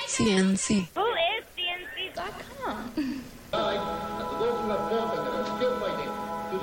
CNC. 0.08 0.88